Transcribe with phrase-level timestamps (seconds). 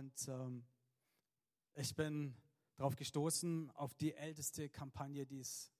[0.00, 0.64] Und ähm,
[1.74, 2.34] ich bin
[2.76, 5.70] darauf gestoßen, auf die älteste Kampagne, die es,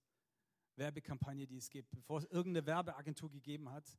[0.76, 1.90] Werbekampagne, die es gibt.
[1.90, 3.98] Bevor es irgendeine Werbeagentur gegeben hat,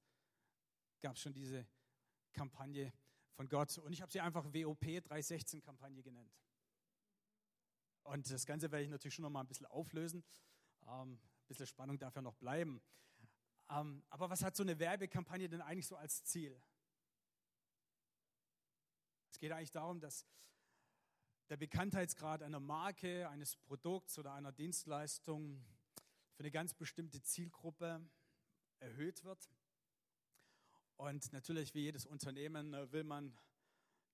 [1.01, 1.65] gab es schon diese
[2.33, 2.93] Kampagne
[3.33, 3.75] von Gott.
[3.79, 6.31] Und ich habe sie einfach WOP 316-Kampagne genannt.
[8.03, 10.23] Und das Ganze werde ich natürlich schon noch mal ein bisschen auflösen.
[10.85, 12.79] Ähm, ein bisschen Spannung darf ja noch bleiben.
[13.71, 16.61] Ähm, aber was hat so eine Werbekampagne denn eigentlich so als Ziel?
[19.31, 20.25] Es geht eigentlich darum, dass
[21.49, 25.65] der Bekanntheitsgrad einer Marke, eines Produkts oder einer Dienstleistung
[26.33, 28.05] für eine ganz bestimmte Zielgruppe
[28.79, 29.49] erhöht wird.
[30.97, 33.37] Und natürlich, wie jedes Unternehmen, äh, will man,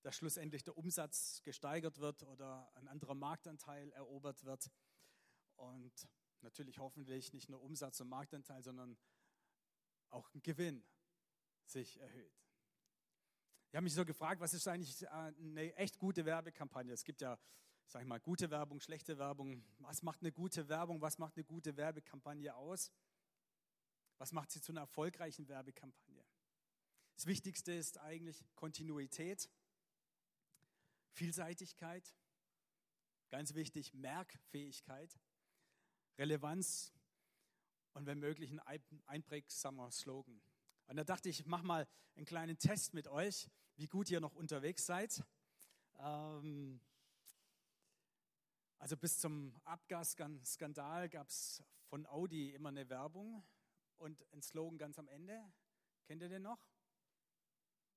[0.04, 4.72] dass schlussendlich der Umsatz gesteigert wird oder ein anderer Marktanteil erobert wird.
[5.56, 6.08] Und
[6.42, 8.98] natürlich hoffentlich nicht nur Umsatz und Marktanteil, sondern
[10.10, 10.86] auch ein Gewinn
[11.66, 12.47] sich erhöht.
[13.70, 16.94] Ich habe mich so gefragt, was ist eigentlich äh, eine echt gute Werbekampagne?
[16.94, 17.38] Es gibt ja,
[17.86, 19.64] sag ich mal, gute Werbung, schlechte Werbung.
[19.80, 21.02] Was macht eine gute Werbung?
[21.02, 22.92] Was macht eine gute Werbekampagne aus?
[24.20, 26.26] Was macht sie zu einer erfolgreichen Werbekampagne?
[27.16, 29.50] Das Wichtigste ist eigentlich Kontinuität,
[31.12, 32.16] Vielseitigkeit,
[33.30, 35.20] ganz wichtig Merkfähigkeit,
[36.18, 36.94] Relevanz
[37.94, 38.62] und wenn möglich ein
[39.08, 40.42] einprägsamer Slogan.
[40.88, 44.22] Und da dachte ich, ich mache mal einen kleinen Test mit euch, wie gut ihr
[44.22, 45.24] noch unterwegs seid.
[46.00, 46.82] Ähm,
[48.80, 53.44] also bis zum Abgasskandal gab es von Audi immer eine Werbung
[53.98, 55.52] und ein Slogan ganz am Ende.
[56.06, 56.60] Kennt ihr den noch?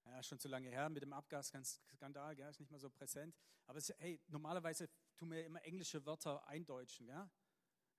[0.05, 3.37] Ja, schon zu lange her mit dem Abgasskandal, gell, ist nicht mehr so präsent.
[3.67, 7.07] Aber es, hey, normalerweise tun wir immer englische Wörter eindeutschen.
[7.07, 7.31] Gell?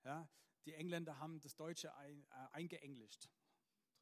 [0.04, 0.28] Ja,
[0.66, 3.30] die Engländer haben das Deutsche ein, äh, eingeenglischt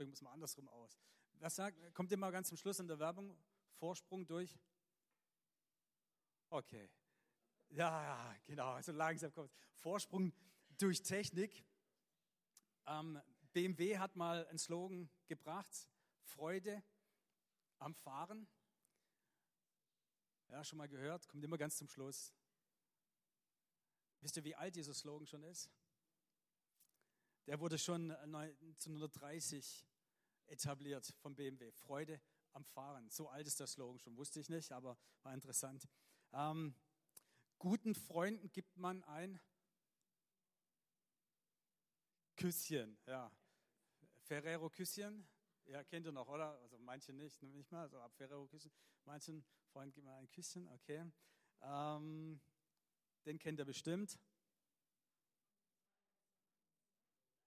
[0.00, 0.98] drücken wir es mal andersrum aus.
[1.40, 3.36] Was sagt, kommt immer ganz zum Schluss in der Werbung?
[3.74, 4.58] Vorsprung durch?
[6.48, 6.88] Okay.
[7.68, 10.32] Ja, genau, so langsam kommt Vorsprung
[10.78, 11.66] durch Technik.
[12.86, 13.20] Ähm,
[13.52, 15.86] BMW hat mal einen Slogan gebracht:
[16.22, 16.82] Freude
[17.78, 18.48] am Fahren.
[20.48, 22.32] Ja, schon mal gehört, kommt immer ganz zum Schluss.
[24.22, 25.70] Wisst ihr, wie alt dieser Slogan schon ist?
[27.46, 29.89] Der wurde schon 1930
[30.50, 31.70] etabliert vom BMW.
[31.72, 32.20] Freude
[32.52, 33.08] am Fahren.
[33.10, 35.88] So alt ist der Slogan schon, wusste ich nicht, aber war interessant.
[36.32, 36.74] Ähm,
[37.58, 39.40] guten Freunden gibt man ein
[42.36, 42.98] Küsschen.
[43.06, 43.30] Ja.
[44.22, 45.28] Ferrero Küsschen.
[45.66, 46.58] Ja, kennt ihr noch, oder?
[46.60, 48.72] Also manche nicht, nicht mal, so ab Ferrero Küsschen.
[49.04, 51.04] Manchen Freunden gibt man ein Küsschen, okay.
[51.62, 52.40] Ähm,
[53.26, 54.18] den kennt ihr bestimmt.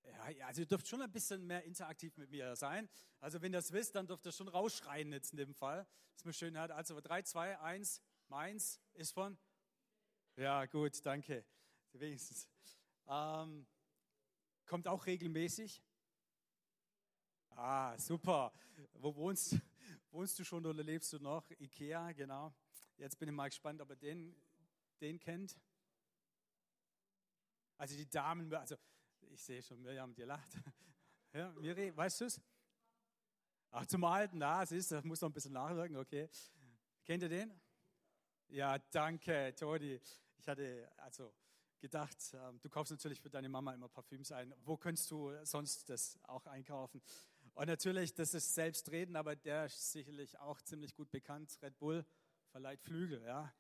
[0.06, 2.90] Ja, also ihr dürft schon ein bisschen mehr interaktiv mit mir sein.
[3.19, 5.88] Also wenn ihr das wisst, dann dürft ihr schon rausschreien jetzt in dem Fall.
[6.16, 6.72] Das man schön hat.
[6.72, 9.38] Also 3, 2, 1, meins ist von?
[10.36, 11.46] Ja, gut, danke.
[11.94, 12.47] Wenigstens.
[13.08, 13.68] Ähm,
[14.66, 15.81] kommt auch regelmäßig?
[17.52, 18.52] Ah, super.
[18.94, 19.58] Wo wohnst,
[20.12, 21.50] wohnst du schon oder lebst du noch?
[21.59, 22.53] Ikea, genau.
[22.97, 24.36] Jetzt bin ich mal gespannt, ob ihr den,
[25.02, 25.59] den kennt.
[27.78, 28.75] Also die Damen, also
[29.34, 30.52] ich sehe schon, Mirjam, dir lacht.
[31.36, 32.40] Ja, Miri, weißt du es?
[33.72, 36.30] Ach, zum Alten, na, siehst du, das muss noch ein bisschen nachwirken, okay.
[37.04, 37.60] Kennt ihr den?
[38.50, 40.00] Ja, danke, Todi.
[40.38, 41.34] Ich hatte also
[41.80, 44.54] gedacht, ähm, du kaufst natürlich für deine Mama immer Parfüms ein.
[44.60, 47.02] Wo könntest du sonst das auch einkaufen?
[47.56, 51.58] Und natürlich, das ist selbstredend, aber der ist sicherlich auch ziemlich gut bekannt.
[51.64, 52.06] Red Bull
[52.52, 53.52] verleiht Flügel, ja.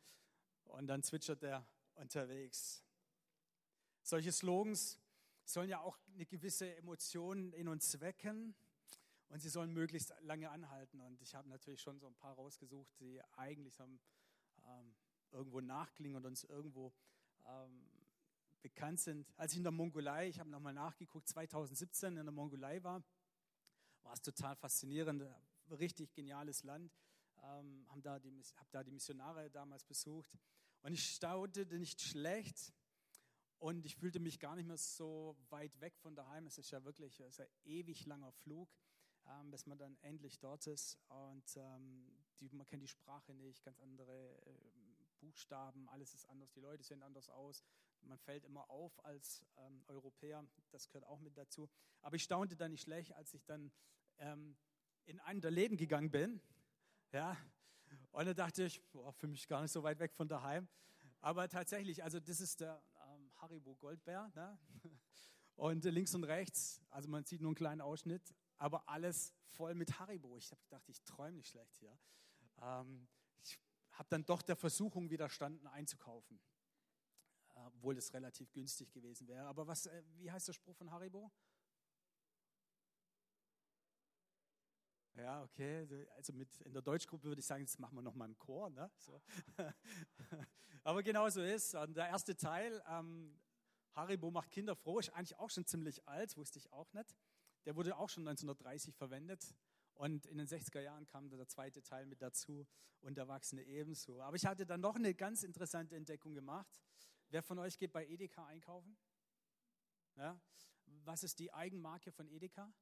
[0.65, 2.83] Und dann zwitschert der unterwegs.
[4.03, 4.99] Solche Slogans
[5.45, 8.55] sollen ja auch eine gewisse Emotion in uns wecken
[9.29, 11.01] und sie sollen möglichst lange anhalten.
[11.01, 13.99] Und ich habe natürlich schon so ein paar rausgesucht, die eigentlich haben,
[14.65, 14.93] ähm,
[15.31, 16.93] irgendwo nachklingen und uns irgendwo
[17.45, 17.89] ähm,
[18.61, 19.27] bekannt sind.
[19.37, 23.03] Als ich in der Mongolei, ich habe nochmal nachgeguckt, 2017 in der Mongolei war,
[24.03, 25.23] war es total faszinierend,
[25.69, 26.93] richtig geniales Land.
[27.41, 30.37] Ähm, habe da, die, hab da die Missionare damals besucht
[30.83, 32.73] und ich staunte nicht schlecht,
[33.63, 36.45] und ich fühlte mich gar nicht mehr so weit weg von daheim.
[36.45, 38.69] Es ist ja wirklich ist ein ewig langer Flug,
[39.25, 40.99] ähm, bis man dann endlich dort ist.
[41.07, 44.51] Und ähm, die, man kennt die Sprache nicht, ganz andere äh,
[45.21, 47.63] Buchstaben, alles ist anders, die Leute sehen anders aus.
[48.01, 51.69] Man fällt immer auf als ähm, Europäer, das gehört auch mit dazu.
[52.01, 53.71] Aber ich staunte dann nicht schlecht, als ich dann
[54.17, 54.57] ähm,
[55.05, 56.41] in einen der Läden gegangen bin.
[57.13, 57.37] Ja,
[58.11, 60.67] und da dachte ich, boah, für mich gar nicht so weit weg von daheim.
[61.21, 62.83] Aber tatsächlich, also das ist der
[63.43, 64.31] Haribo Goldbär.
[64.35, 64.57] Ne?
[65.55, 69.99] Und links und rechts, also man sieht nur einen kleinen Ausschnitt, aber alles voll mit
[69.99, 70.37] Haribo.
[70.37, 71.99] Ich habe gedacht, ich träume nicht schlecht hier.
[72.61, 73.05] Ähm,
[73.43, 73.59] ich
[73.91, 76.39] habe dann doch der Versuchung widerstanden, einzukaufen,
[77.53, 79.45] obwohl es relativ günstig gewesen wäre.
[79.45, 81.29] Aber was, äh, wie heißt der Spruch von Haribo?
[85.15, 86.07] Ja, okay.
[86.15, 88.69] Also mit, in der Deutschgruppe würde ich sagen, jetzt machen wir nochmal einen Chor.
[88.69, 88.89] Ne?
[88.97, 89.21] So.
[90.83, 91.75] Aber genau so ist.
[91.75, 93.39] Und der erste Teil, ähm,
[93.93, 97.15] Haribo macht Kinder froh, ist eigentlich auch schon ziemlich alt, wusste ich auch nicht.
[97.65, 99.55] Der wurde auch schon 1930 verwendet.
[99.93, 102.67] Und in den 60er Jahren kam der zweite Teil mit dazu
[103.01, 104.21] und Erwachsene ebenso.
[104.21, 106.81] Aber ich hatte dann noch eine ganz interessante Entdeckung gemacht.
[107.29, 108.97] Wer von euch geht bei Edeka einkaufen?
[110.15, 110.39] Ja?
[111.03, 112.73] Was ist die Eigenmarke von Edeka?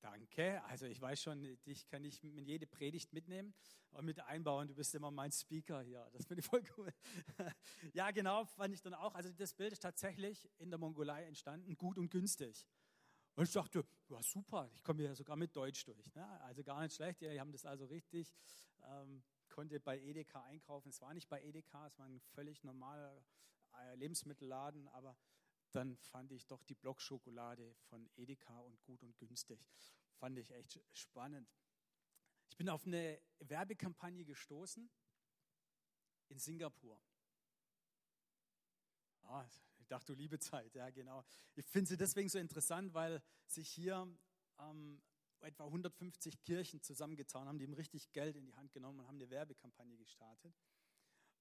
[0.00, 0.62] Danke.
[0.64, 3.54] Also ich weiß schon, dich kann ich in jede Predigt mitnehmen
[3.90, 4.68] und mit einbauen.
[4.68, 6.08] Du bist immer mein Speaker hier.
[6.12, 6.92] Das finde ich voll cool.
[7.92, 9.14] ja, genau, fand ich dann auch.
[9.14, 12.66] Also das Bild ist tatsächlich in der Mongolei entstanden, gut und günstig.
[13.34, 16.14] Und ich dachte, ja super, ich komme ja sogar mit Deutsch durch.
[16.14, 16.40] Ne?
[16.40, 18.34] Also gar nicht schlecht, die haben das also richtig.
[18.84, 20.88] Ähm, konnte bei Edeka einkaufen.
[20.90, 23.24] Es war nicht bei Edeka, es war ein völlig normaler
[23.74, 25.16] äh, Lebensmittelladen, aber
[25.72, 29.60] dann fand ich doch die Blockschokolade von Edeka und gut und günstig.
[30.16, 31.48] Fand ich echt spannend.
[32.48, 34.90] Ich bin auf eine Werbekampagne gestoßen
[36.28, 37.00] in Singapur.
[39.22, 39.46] Ah,
[39.78, 41.24] ich dachte, du liebe Zeit, ja genau.
[41.54, 44.08] Ich finde sie deswegen so interessant, weil sich hier
[44.58, 45.02] ähm,
[45.40, 49.16] etwa 150 Kirchen zusammengetan haben, die haben richtig Geld in die Hand genommen und haben
[49.16, 50.54] eine Werbekampagne gestartet.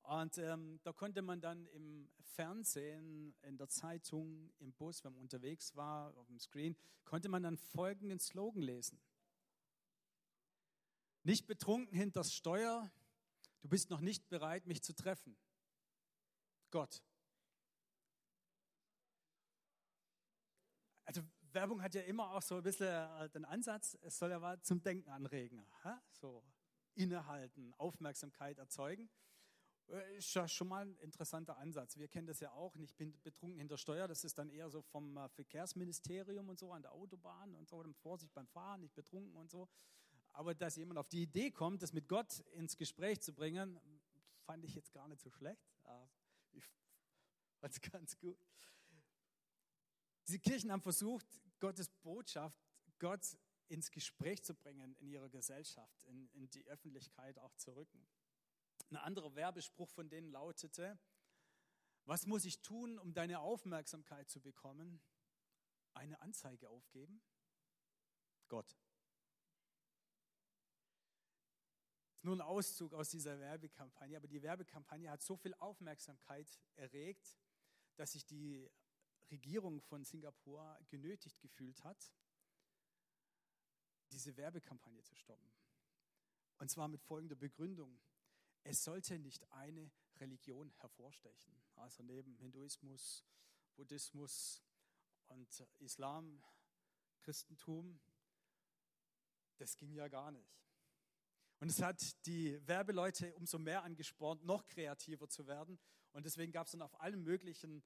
[0.07, 5.21] Und ähm, da konnte man dann im Fernsehen, in der Zeitung, im Bus, wenn man
[5.21, 9.01] unterwegs war, auf dem Screen, konnte man dann folgenden Slogan lesen.
[11.23, 12.89] Nicht betrunken hinters Steuer,
[13.59, 15.35] du bist noch nicht bereit, mich zu treffen.
[16.71, 17.03] Gott.
[21.03, 21.21] Also
[21.51, 24.63] Werbung hat ja immer auch so ein bisschen äh, den Ansatz, es soll ja was
[24.63, 25.65] zum Denken anregen.
[26.11, 26.45] So
[26.95, 29.09] innehalten, Aufmerksamkeit erzeugen.
[29.89, 31.97] Äh, ist ja schon mal ein interessanter Ansatz.
[31.97, 32.75] Wir kennen das ja auch.
[32.75, 34.07] Ich bin betrunken hinter Steuer.
[34.07, 37.83] Das ist dann eher so vom äh, Verkehrsministerium und so an der Autobahn und so.
[38.01, 39.69] Vorsicht beim Fahren, nicht betrunken und so.
[40.31, 43.79] Aber dass jemand auf die Idee kommt, das mit Gott ins Gespräch zu bringen,
[44.45, 45.67] fand ich jetzt gar nicht so schlecht.
[46.51, 46.63] Ich
[47.59, 48.37] fand es ganz gut.
[50.27, 51.25] Diese Kirchen haben versucht,
[51.59, 52.61] Gottes Botschaft,
[52.99, 53.37] Gott
[53.69, 58.05] ins Gespräch zu bringen in ihrer Gesellschaft, in, in die Öffentlichkeit auch zu rücken.
[58.89, 60.97] Ein anderer Werbespruch von denen lautete,
[62.05, 65.01] was muss ich tun, um deine Aufmerksamkeit zu bekommen?
[65.93, 67.21] Eine Anzeige aufgeben?
[68.47, 68.77] Gott.
[72.21, 77.37] Nur ein Auszug aus dieser Werbekampagne, aber die Werbekampagne hat so viel Aufmerksamkeit erregt,
[77.97, 78.69] dass sich die
[79.29, 82.13] Regierung von Singapur genötigt gefühlt hat,
[84.11, 85.51] diese Werbekampagne zu stoppen.
[86.57, 87.99] Und zwar mit folgender Begründung
[88.67, 91.55] es sollte nicht eine Religion hervorstechen.
[91.75, 93.23] Also neben Hinduismus,
[93.75, 94.61] Buddhismus
[95.27, 95.47] und
[95.79, 96.43] Islam,
[97.21, 97.99] Christentum,
[99.57, 100.59] das ging ja gar nicht.
[101.59, 105.79] Und es hat die Werbeleute umso mehr angespornt, noch kreativer zu werden.
[106.11, 107.83] Und deswegen gab es dann auf allen möglichen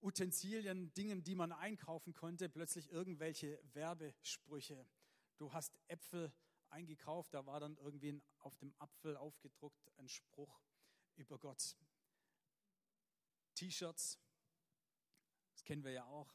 [0.00, 4.88] Utensilien, Dingen, die man einkaufen konnte, plötzlich irgendwelche Werbesprüche.
[5.36, 6.32] Du hast Äpfel
[6.70, 10.60] eingekauft, da war dann irgendwie auf dem Apfel aufgedruckt ein Spruch
[11.16, 11.76] über Gott.
[13.54, 14.18] T-Shirts,
[15.52, 16.34] das kennen wir ja auch.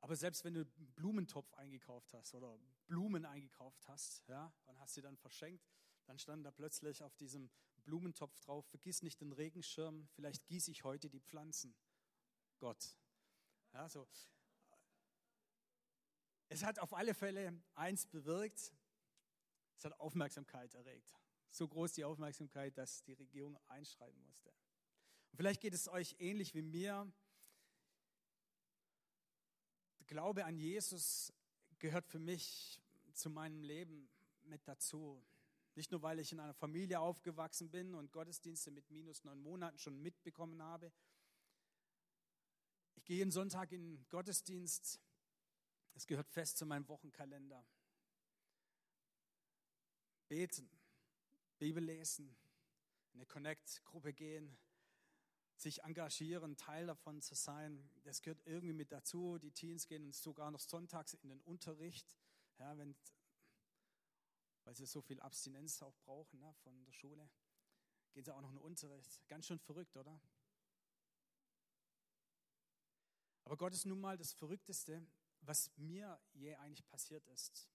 [0.00, 4.94] Aber selbst wenn du einen Blumentopf eingekauft hast oder Blumen eingekauft hast, ja, und hast
[4.94, 5.66] sie dann verschenkt,
[6.04, 7.50] dann stand da plötzlich auf diesem
[7.84, 11.74] Blumentopf drauf, vergiss nicht den Regenschirm, vielleicht gieße ich heute die Pflanzen.
[12.58, 12.98] Gott.
[13.72, 14.06] Ja, so.
[16.48, 18.74] Es hat auf alle Fälle eins bewirkt,
[19.76, 21.14] es hat Aufmerksamkeit erregt.
[21.50, 24.50] So groß die Aufmerksamkeit, dass die Regierung einschreiben musste.
[25.30, 27.12] Und vielleicht geht es euch ähnlich wie mir.
[30.00, 31.32] Der Glaube an Jesus
[31.78, 32.80] gehört für mich
[33.12, 34.08] zu meinem Leben
[34.42, 35.24] mit dazu.
[35.76, 39.78] Nicht nur, weil ich in einer Familie aufgewachsen bin und Gottesdienste mit minus neun Monaten
[39.78, 40.92] schon mitbekommen habe.
[42.96, 45.00] Ich gehe jeden Sonntag in den Gottesdienst.
[45.94, 47.64] Es gehört fest zu meinem Wochenkalender
[50.28, 50.68] beten,
[51.58, 52.36] Bibel lesen,
[53.12, 54.56] in eine Connect-Gruppe gehen,
[55.56, 57.88] sich engagieren, Teil davon zu sein.
[58.02, 59.38] Das gehört irgendwie mit dazu.
[59.38, 62.16] Die Teens gehen sogar noch sonntags in den Unterricht,
[62.58, 62.96] ja, wenn,
[64.64, 67.30] weil sie so viel Abstinenz auch brauchen ne, von der Schule.
[68.12, 69.26] Gehen sie auch noch in den Unterricht.
[69.28, 70.20] Ganz schön verrückt, oder?
[73.44, 75.06] Aber Gott ist nun mal das Verrückteste,
[75.42, 77.68] was mir je eigentlich passiert ist.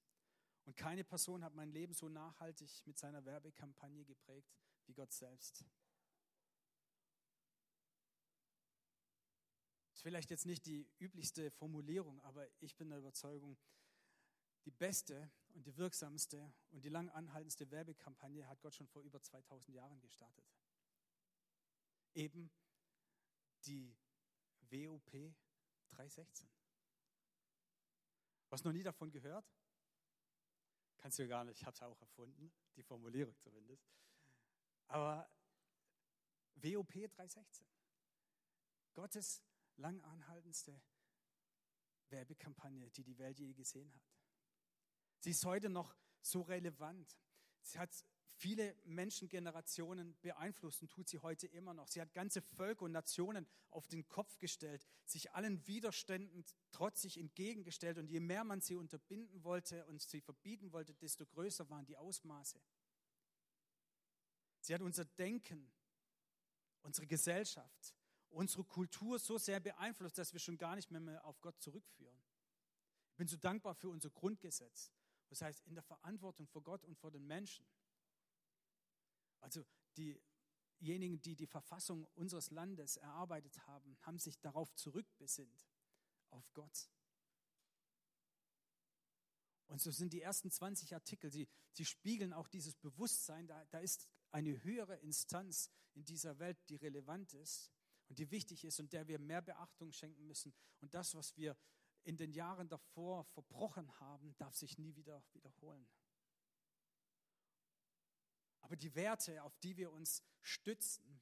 [0.69, 5.65] Und keine Person hat mein Leben so nachhaltig mit seiner Werbekampagne geprägt wie Gott selbst.
[9.91, 13.57] ist vielleicht jetzt nicht die üblichste Formulierung, aber ich bin der Überzeugung,
[14.63, 19.19] die beste und die wirksamste und die lang anhaltendste Werbekampagne hat Gott schon vor über
[19.19, 20.45] 2000 Jahren gestartet.
[22.13, 22.51] Eben
[23.65, 23.97] die
[24.69, 25.33] WOP
[25.89, 26.47] 316.
[28.49, 29.51] Was noch nie davon gehört?
[30.99, 33.89] Kannst du gar nicht, ich habe es auch erfunden, die Formulierung zumindest.
[34.87, 35.29] Aber
[36.55, 37.65] WOP 316.
[38.93, 39.43] Gottes
[39.77, 40.81] lang anhaltendste
[42.09, 44.03] Werbekampagne, die die Welt je gesehen hat.
[45.19, 47.17] Sie ist heute noch so relevant.
[47.61, 47.93] Sie hat
[48.39, 51.89] viele Menschengenerationen beeinflusst und tut sie heute immer noch.
[51.89, 57.97] Sie hat ganze Völker und Nationen auf den Kopf gestellt, sich allen Widerständen trotzig entgegengestellt.
[57.97, 61.97] Und je mehr man sie unterbinden wollte und sie verbieten wollte, desto größer waren die
[61.97, 62.61] Ausmaße.
[64.61, 65.69] Sie hat unser Denken,
[66.81, 67.93] unsere Gesellschaft,
[68.29, 72.23] unsere Kultur so sehr beeinflusst, dass wir schon gar nicht mehr, mehr auf Gott zurückführen.
[73.11, 74.91] Ich bin so dankbar für unser Grundgesetz.
[75.27, 77.65] Das heißt, in der Verantwortung vor Gott und vor den Menschen.
[79.39, 79.65] Also
[79.97, 85.67] diejenigen, die die Verfassung unseres Landes erarbeitet haben, haben sich darauf zurückbesinnt,
[86.29, 86.89] auf Gott.
[89.67, 93.79] Und so sind die ersten 20 Artikel, sie, sie spiegeln auch dieses Bewusstsein, da, da
[93.79, 97.71] ist eine höhere Instanz in dieser Welt, die relevant ist
[98.07, 100.53] und die wichtig ist und der wir mehr Beachtung schenken müssen.
[100.81, 101.55] Und das, was wir
[102.03, 105.87] in den Jahren davor verbrochen haben, darf sich nie wieder wiederholen.
[108.69, 111.19] Aber die Werte, auf die wir uns stützen,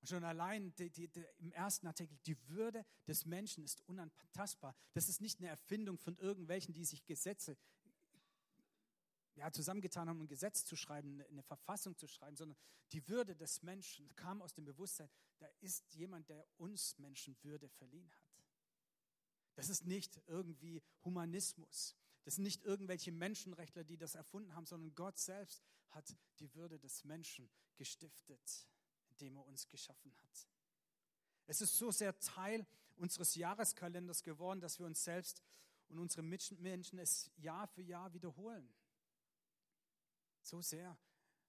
[0.00, 4.74] und schon allein die, die, die, im ersten Artikel, die Würde des Menschen ist unantastbar.
[4.94, 7.56] Das ist nicht eine Erfindung von irgendwelchen, die sich Gesetze
[9.34, 12.56] ja, zusammengetan haben, um ein Gesetz zu schreiben, eine Verfassung zu schreiben, sondern
[12.92, 17.68] die Würde des Menschen kam aus dem Bewusstsein, da ist jemand, der uns Menschen Würde
[17.68, 18.32] verliehen hat.
[19.54, 21.94] Das ist nicht irgendwie Humanismus.
[22.24, 25.62] Das sind nicht irgendwelche Menschenrechtler, die das erfunden haben, sondern Gott selbst
[25.92, 28.66] hat die Würde des Menschen gestiftet,
[29.10, 30.48] indem er uns geschaffen hat.
[31.46, 35.42] Es ist so sehr Teil unseres Jahreskalenders geworden, dass wir uns selbst
[35.88, 38.72] und unsere Mitmenschen es Jahr für Jahr wiederholen.
[40.40, 40.96] So sehr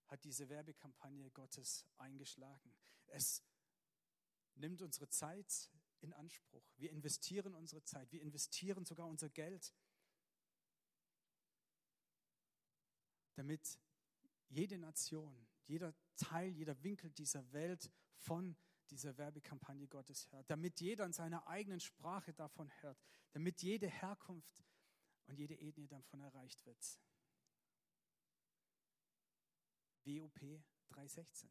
[0.08, 2.76] hat diese Werbekampagne Gottes eingeschlagen.
[3.08, 3.42] Es
[4.56, 5.70] nimmt unsere Zeit
[6.02, 6.64] in Anspruch.
[6.78, 9.74] Wir investieren unsere Zeit, wir investieren sogar unser Geld,
[13.36, 13.80] damit
[14.50, 18.56] jede Nation, jeder Teil, jeder Winkel dieser Welt von
[18.90, 24.64] dieser Werbekampagne Gottes hört, damit jeder in seiner eigenen Sprache davon hört, damit jede Herkunft
[25.28, 27.00] und jede Ethnie davon erreicht wird.
[30.06, 30.40] WOP
[30.90, 31.50] 316.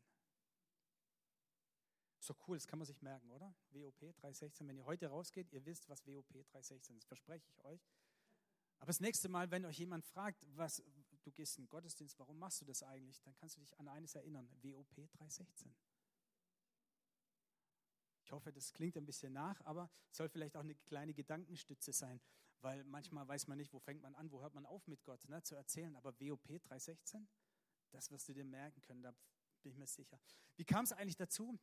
[2.20, 3.52] Ist doch cool, das kann man sich merken, oder?
[3.70, 4.68] WOP 316.
[4.68, 7.84] Wenn ihr heute rausgeht, ihr wisst, was WOP 316 ist, verspreche ich euch.
[8.78, 10.82] Aber das nächste Mal, wenn euch jemand fragt, was,
[11.22, 13.88] du gehst in den Gottesdienst, warum machst du das eigentlich, dann kannst du dich an
[13.88, 15.74] eines erinnern, WOP 316.
[18.24, 22.20] Ich hoffe, das klingt ein bisschen nach, aber soll vielleicht auch eine kleine Gedankenstütze sein,
[22.60, 25.28] weil manchmal weiß man nicht, wo fängt man an, wo hört man auf mit Gott
[25.28, 25.94] ne, zu erzählen.
[25.96, 27.28] Aber WOP 316,
[27.90, 29.12] das wirst du dir merken können, da
[29.62, 30.18] bin ich mir sicher.
[30.56, 31.58] Wie kam es eigentlich dazu?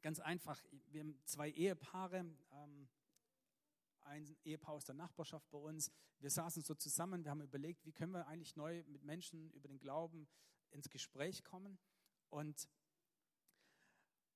[0.00, 2.88] Ganz einfach, wir haben zwei Ehepaare, ähm,
[4.04, 5.90] ein Ehepaar aus der Nachbarschaft bei uns.
[6.18, 9.68] Wir saßen so zusammen, wir haben überlegt, wie können wir eigentlich neu mit Menschen über
[9.68, 10.28] den Glauben
[10.70, 11.78] ins Gespräch kommen
[12.30, 12.68] und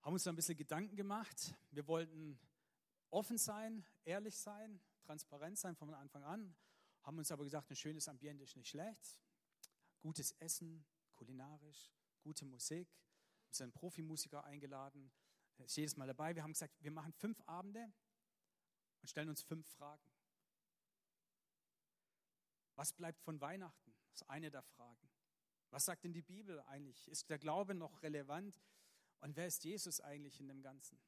[0.03, 1.55] haben uns ein bisschen Gedanken gemacht.
[1.71, 2.39] Wir wollten
[3.11, 6.55] offen sein, ehrlich sein, transparent sein von Anfang an,
[7.03, 9.21] haben uns aber gesagt, ein schönes Ambiente ist nicht schlecht,
[10.01, 11.93] gutes Essen, kulinarisch,
[12.23, 12.89] gute Musik,
[13.49, 15.11] wir sind Profimusiker eingeladen,
[15.65, 16.35] ist jedes Mal dabei.
[16.35, 17.93] Wir haben gesagt, wir machen fünf Abende
[19.07, 20.03] und stellen uns fünf Fragen.
[22.75, 23.95] Was bleibt von Weihnachten?
[24.11, 25.09] Das ist eine der Fragen.
[25.71, 27.07] Was sagt denn die Bibel eigentlich?
[27.07, 28.61] Ist der Glaube noch relevant?
[29.21, 30.99] Und wer ist Jesus eigentlich in dem Ganzen?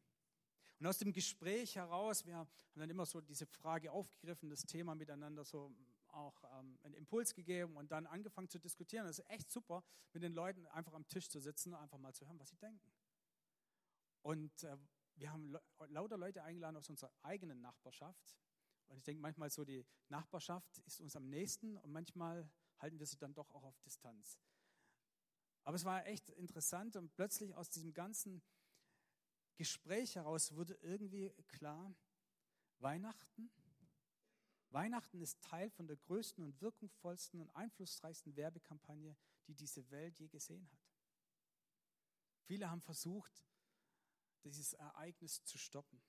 [0.78, 4.94] Und aus dem Gespräch heraus, wir haben dann immer so diese Frage aufgegriffen, das Thema
[4.94, 5.74] miteinander so
[6.10, 9.06] auch ähm, einen Impuls gegeben und dann angefangen zu diskutieren.
[9.08, 12.14] Das ist echt super, mit den Leuten einfach am Tisch zu sitzen und einfach mal
[12.14, 12.92] zu hören, was sie denken.
[14.22, 14.76] Und äh,
[15.18, 15.56] wir haben
[15.88, 18.36] lauter Leute eingeladen aus unserer eigenen Nachbarschaft.
[18.86, 23.06] Und ich denke manchmal so, die Nachbarschaft ist uns am nächsten und manchmal halten wir
[23.06, 24.38] sie dann doch auch auf Distanz.
[25.64, 28.42] Aber es war echt interessant und plötzlich aus diesem ganzen
[29.56, 31.94] Gespräch heraus wurde irgendwie klar,
[32.80, 33.50] Weihnachten
[34.70, 40.28] Weihnachten ist Teil von der größten und wirkungsvollsten und einflussreichsten Werbekampagne, die diese Welt je
[40.28, 40.80] gesehen hat.
[42.42, 43.47] Viele haben versucht,
[44.44, 46.02] dieses Ereignis zu stoppen.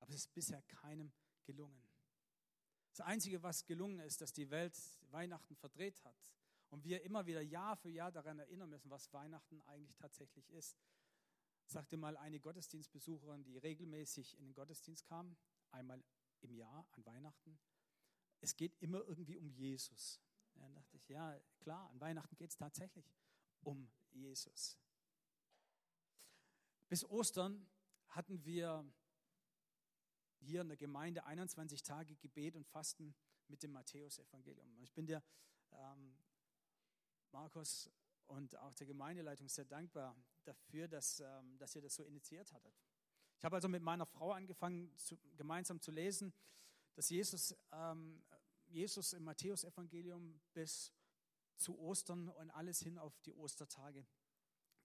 [0.00, 1.12] Aber es ist bisher keinem
[1.44, 1.82] gelungen.
[2.92, 4.76] Das Einzige, was gelungen ist, dass die Welt
[5.10, 6.32] Weihnachten verdreht hat
[6.70, 10.76] und wir immer wieder Jahr für Jahr daran erinnern müssen, was Weihnachten eigentlich tatsächlich ist.
[11.66, 15.36] Sagte mal eine Gottesdienstbesucherin, die regelmäßig in den Gottesdienst kam,
[15.70, 16.02] einmal
[16.40, 17.58] im Jahr an Weihnachten.
[18.40, 20.20] Es geht immer irgendwie um Jesus.
[20.54, 23.14] Dann dachte ich, ja, klar, an Weihnachten geht es tatsächlich
[23.62, 24.76] um Jesus.
[26.90, 27.64] Bis Ostern
[28.08, 28.84] hatten wir
[30.40, 33.14] hier in der Gemeinde 21 Tage Gebet und Fasten
[33.46, 34.76] mit dem Matthäusevangelium.
[34.80, 35.22] Ich bin der
[35.70, 36.18] ähm,
[37.30, 37.88] Markus
[38.26, 42.74] und auch der Gemeindeleitung sehr dankbar dafür, dass, ähm, dass ihr das so initiiert hattet.
[43.38, 46.34] Ich habe also mit meiner Frau angefangen, zu, gemeinsam zu lesen,
[46.94, 48.20] dass Jesus, ähm,
[48.66, 50.92] Jesus im Matthäusevangelium bis
[51.56, 54.04] zu Ostern und alles hin auf die Ostertage,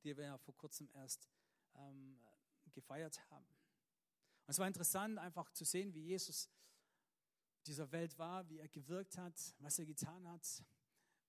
[0.04, 1.28] die wir ja vor kurzem erst
[1.75, 2.20] ähm,
[2.74, 3.46] gefeiert haben.
[3.46, 6.50] Und es war interessant, einfach zu sehen, wie Jesus
[7.65, 10.63] dieser Welt war, wie er gewirkt hat, was er getan hat,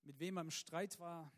[0.05, 1.33] mit wem er im Streit war,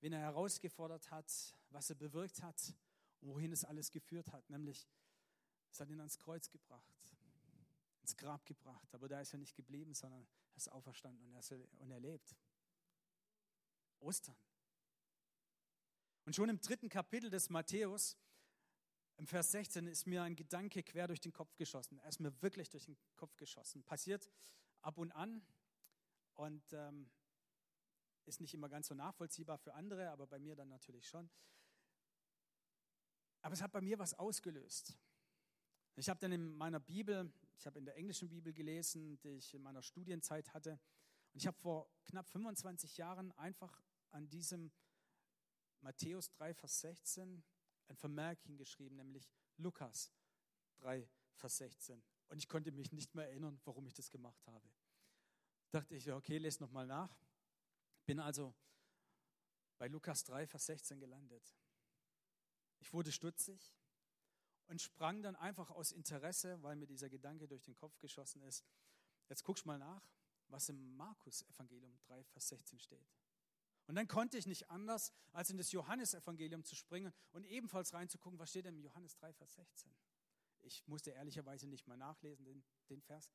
[0.00, 1.32] wen er herausgefordert hat,
[1.70, 2.74] was er bewirkt hat
[3.20, 4.48] und wohin es alles geführt hat.
[4.50, 4.86] Nämlich,
[5.70, 7.16] es hat ihn ans Kreuz gebracht,
[8.02, 8.94] ins Grab gebracht.
[8.94, 12.36] Aber da ist er nicht geblieben, sondern er ist auferstanden und er, und er lebt.
[14.00, 14.36] Ostern.
[16.24, 18.16] Und schon im dritten Kapitel des Matthäus
[19.16, 21.98] im Vers 16 ist mir ein Gedanke quer durch den Kopf geschossen.
[22.00, 23.82] Er ist mir wirklich durch den Kopf geschossen.
[23.84, 24.30] Passiert
[24.80, 25.42] ab und an
[26.34, 27.10] und ähm,
[28.24, 31.30] ist nicht immer ganz so nachvollziehbar für andere, aber bei mir dann natürlich schon.
[33.42, 34.96] Aber es hat bei mir was ausgelöst.
[35.96, 39.52] Ich habe dann in meiner Bibel, ich habe in der englischen Bibel gelesen, die ich
[39.54, 40.80] in meiner Studienzeit hatte,
[41.32, 44.70] und ich habe vor knapp 25 Jahren einfach an diesem
[45.80, 47.42] Matthäus 3, Vers 16
[47.88, 50.12] ein Vermerk hingeschrieben, nämlich Lukas
[50.76, 52.02] 3, Vers 16.
[52.28, 54.68] Und ich konnte mich nicht mehr erinnern, warum ich das gemacht habe.
[55.70, 57.16] Dachte ich, okay, lese nochmal nach.
[58.06, 58.54] Bin also
[59.78, 61.54] bei Lukas 3, Vers 16 gelandet.
[62.80, 63.74] Ich wurde stutzig
[64.66, 68.64] und sprang dann einfach aus Interesse, weil mir dieser Gedanke durch den Kopf geschossen ist.
[69.28, 70.02] Jetzt guckst mal nach,
[70.48, 73.08] was im Markus-Evangelium 3, Vers 16 steht.
[73.86, 78.38] Und dann konnte ich nicht anders, als in das Johannesevangelium zu springen und ebenfalls reinzugucken,
[78.38, 79.92] was steht denn im Johannes 3, Vers 16.
[80.60, 83.30] Ich musste ehrlicherweise nicht mal nachlesen, den, den Vers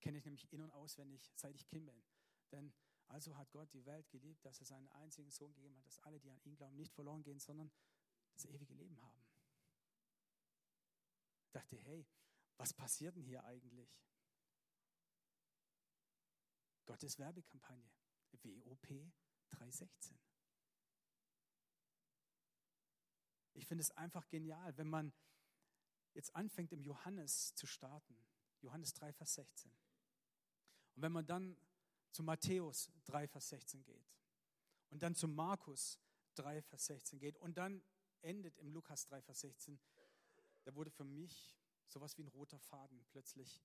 [0.00, 2.02] kenne ich nämlich in- und auswendig, seit ich Kind bin.
[2.50, 2.72] Denn
[3.06, 6.18] also hat Gott die Welt geliebt, dass er seinen einzigen Sohn gegeben hat, dass alle,
[6.18, 7.70] die an ihn glauben, nicht verloren gehen, sondern
[8.32, 9.24] das ewige Leben haben.
[11.44, 12.06] Ich dachte, hey,
[12.56, 13.94] was passiert denn hier eigentlich?
[16.86, 17.90] Gottes Werbekampagne.
[18.42, 19.12] WOP
[19.52, 20.14] 3,16.
[23.54, 25.12] Ich finde es einfach genial, wenn man
[26.14, 28.16] jetzt anfängt, im Johannes zu starten.
[28.60, 29.70] Johannes 3, Vers 16.
[30.94, 31.56] Und wenn man dann
[32.12, 34.06] zu Matthäus 3, Vers 16 geht
[34.90, 35.98] und dann zu Markus
[36.34, 37.82] 3, Vers 16 geht und dann
[38.20, 39.80] endet im Lukas 3, Vers 16,
[40.64, 41.56] da wurde für mich
[41.88, 43.62] sowas wie ein roter Faden plötzlich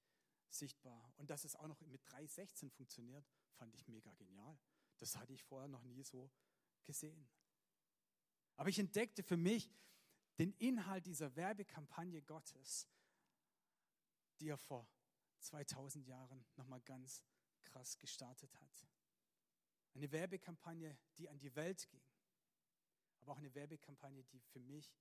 [0.49, 1.13] sichtbar.
[1.17, 4.57] Und dass es auch noch mit 3,16 funktioniert, fand ich mega genial.
[4.97, 6.31] Das hatte ich vorher noch nie so
[6.83, 7.29] gesehen.
[8.55, 9.71] Aber ich entdeckte für mich
[10.37, 12.87] den Inhalt dieser Werbekampagne Gottes,
[14.39, 14.87] die er vor
[15.39, 17.23] 2000 Jahren nochmal ganz
[17.63, 18.87] krass gestartet hat.
[19.93, 22.03] Eine Werbekampagne, die an die Welt ging,
[23.19, 24.95] aber auch eine Werbekampagne, die für mich,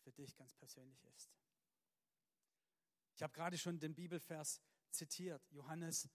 [0.00, 1.32] für dich ganz persönlich ist.
[3.14, 6.08] Ich habe gerade schon den Bibelvers zitiert, Johannes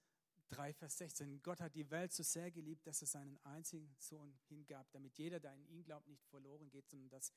[0.53, 1.41] 3, Vers 16.
[1.41, 5.39] Gott hat die Welt so sehr geliebt, dass er seinen einzigen Sohn hingab, damit jeder,
[5.39, 7.33] der an ihn glaubt, nicht verloren geht, sondern das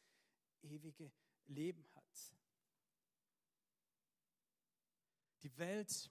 [0.61, 1.11] ewige
[1.47, 2.35] Leben hat.
[5.43, 6.11] Die Welt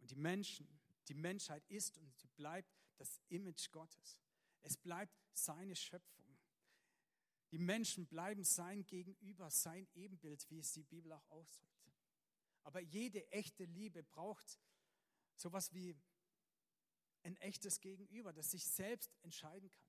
[0.00, 0.68] und die Menschen,
[1.08, 4.18] die Menschheit ist und sie bleibt das Image Gottes.
[4.62, 6.26] Es bleibt seine Schöpfung.
[7.50, 11.94] Die Menschen bleiben sein Gegenüber, sein Ebenbild, wie es die Bibel auch ausdrückt.
[12.64, 14.58] Aber jede echte Liebe braucht
[15.36, 15.96] sowas wie
[17.26, 19.86] ein echtes Gegenüber, das sich selbst entscheiden kann.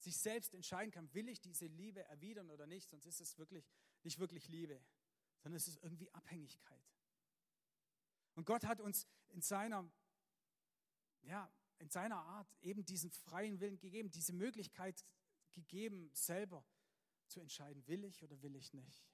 [0.00, 3.68] Sich selbst entscheiden kann, will ich diese Liebe erwidern oder nicht, sonst ist es wirklich
[4.02, 4.80] nicht wirklich Liebe,
[5.38, 6.84] sondern es ist irgendwie Abhängigkeit.
[8.34, 9.90] Und Gott hat uns in seiner,
[11.22, 15.04] ja, in seiner Art eben diesen freien Willen gegeben, diese Möglichkeit
[15.52, 16.64] gegeben, selber
[17.26, 19.07] zu entscheiden, will ich oder will ich nicht.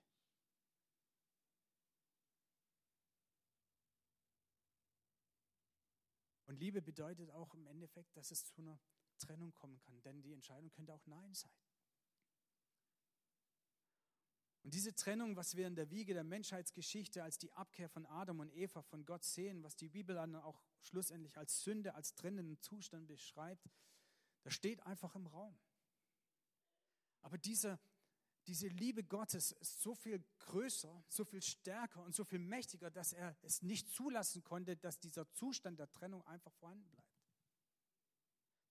[6.54, 8.78] Und Liebe bedeutet auch im Endeffekt, dass es zu einer
[9.18, 11.50] Trennung kommen kann, denn die Entscheidung könnte auch Nein sein.
[14.62, 18.38] Und diese Trennung, was wir in der Wiege der Menschheitsgeschichte als die Abkehr von Adam
[18.38, 22.60] und Eva von Gott sehen, was die Bibel dann auch schlussendlich als Sünde, als trennenden
[22.60, 23.68] Zustand beschreibt,
[24.44, 25.58] das steht einfach im Raum.
[27.22, 27.80] Aber diese,
[28.46, 33.12] diese Liebe Gottes ist so viel größer, so viel stärker und so viel mächtiger, dass
[33.12, 37.04] er es nicht zulassen konnte, dass dieser Zustand der Trennung einfach vorhanden bleibt.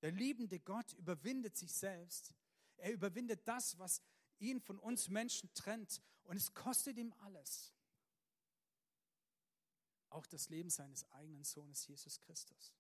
[0.01, 2.33] Der liebende Gott überwindet sich selbst.
[2.77, 4.01] Er überwindet das, was
[4.39, 6.01] ihn von uns Menschen trennt.
[6.23, 7.73] Und es kostet ihm alles.
[10.09, 12.75] Auch das Leben seines eigenen Sohnes Jesus Christus.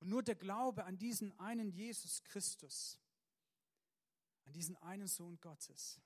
[0.00, 3.00] Und nur der Glaube an diesen einen Jesus Christus,
[4.46, 6.00] an diesen einen Sohn Gottes,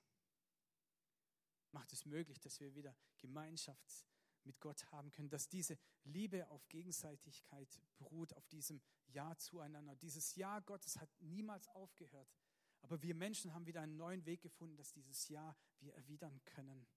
[1.71, 4.05] macht es möglich, dass wir wieder Gemeinschaft
[4.43, 9.95] mit Gott haben können, dass diese Liebe auf Gegenseitigkeit beruht, auf diesem Ja zueinander.
[9.95, 12.33] Dieses Ja Gottes hat niemals aufgehört.
[12.81, 16.87] Aber wir Menschen haben wieder einen neuen Weg gefunden, dass dieses Ja wir erwidern können.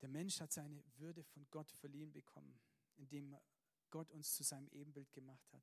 [0.00, 2.58] Der Mensch hat seine Würde von Gott verliehen bekommen,
[2.96, 3.36] indem
[3.92, 5.62] Gott uns zu seinem Ebenbild gemacht hat.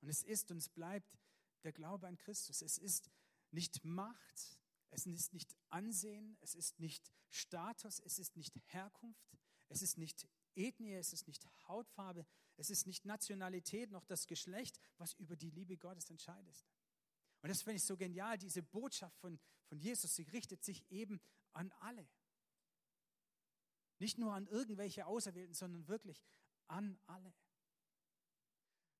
[0.00, 1.18] Und es ist und es bleibt
[1.62, 2.62] der Glaube an Christus.
[2.62, 3.10] Es ist
[3.50, 4.58] nicht Macht,
[4.90, 9.36] es ist nicht Ansehen, es ist nicht Status, es ist nicht Herkunft,
[9.68, 14.80] es ist nicht Ethnie, es ist nicht Hautfarbe, es ist nicht Nationalität noch das Geschlecht,
[14.96, 16.64] was über die Liebe Gottes entscheidet.
[17.42, 21.20] Und das finde ich so genial, diese Botschaft von, von Jesus, sie richtet sich eben
[21.52, 22.08] an alle.
[23.98, 26.24] Nicht nur an irgendwelche Auserwählten, sondern wirklich
[26.70, 27.34] an alle.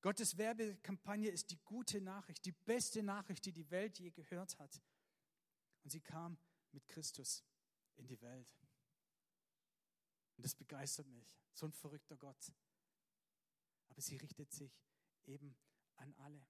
[0.02, 4.80] Gottes Werbekampagne ist die gute Nachricht, die beste Nachricht, die die Welt je gehört hat.
[5.84, 6.38] Und sie kam
[6.72, 7.44] mit Christus
[7.96, 8.54] in die Welt.
[10.36, 11.36] Und das begeistert mich.
[11.52, 12.52] So ein verrückter Gott.
[13.88, 14.72] Aber sie richtet sich
[15.26, 15.54] eben
[15.96, 16.46] an alle.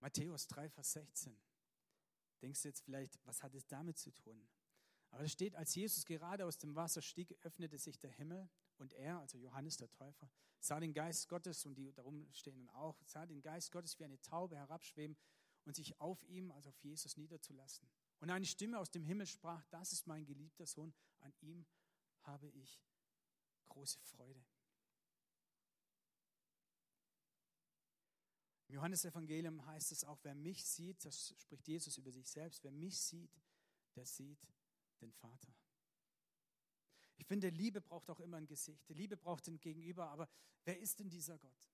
[0.00, 1.38] Matthäus 3, Vers 16.
[2.40, 4.48] Denkst du jetzt vielleicht, was hat es damit zu tun?
[5.18, 8.92] Aber es steht, als Jesus gerade aus dem Wasser stieg, öffnete sich der Himmel und
[8.92, 13.26] er, also Johannes der Täufer, sah den Geist Gottes und die darum stehenden auch, sah
[13.26, 15.16] den Geist Gottes wie eine Taube herabschweben
[15.64, 17.90] und sich auf ihm, also auf Jesus niederzulassen.
[18.20, 21.66] Und eine Stimme aus dem Himmel sprach, das ist mein geliebter Sohn, an ihm
[22.22, 22.80] habe ich
[23.70, 24.44] große Freude.
[28.68, 32.70] Im Johannesevangelium heißt es auch, wer mich sieht, das spricht Jesus über sich selbst, wer
[32.70, 33.36] mich sieht,
[33.96, 34.46] der sieht
[35.00, 35.54] den Vater.
[37.16, 38.88] Ich finde, Liebe braucht auch immer ein Gesicht.
[38.90, 40.28] Liebe braucht ein Gegenüber, aber
[40.64, 41.68] wer ist denn dieser Gott?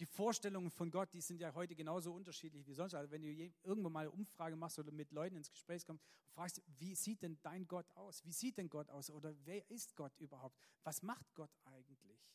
[0.00, 2.94] die Vorstellungen von Gott, die sind ja heute genauso unterschiedlich wie sonst.
[2.94, 3.28] Also wenn du
[3.62, 7.22] irgendwo mal eine Umfrage machst oder mit Leuten ins Gespräch kommst und fragst, wie sieht
[7.22, 8.24] denn dein Gott aus?
[8.24, 9.10] Wie sieht denn Gott aus?
[9.10, 10.58] Oder wer ist Gott überhaupt?
[10.84, 12.26] Was macht Gott eigentlich?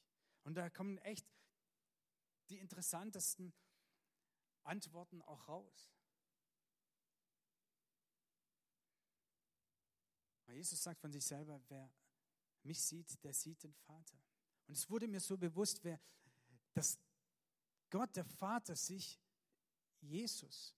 [0.44, 1.28] Und da kommen echt
[2.50, 3.52] die interessantesten
[4.64, 5.92] Antworten auch raus.
[10.54, 11.92] Jesus sagt von sich selber, wer
[12.64, 14.18] mich sieht, der sieht den Vater.
[14.68, 16.00] Und es wurde mir so bewusst, wer
[16.74, 17.00] das
[17.90, 19.20] Gott, der Vater, sich
[20.02, 20.76] Jesus,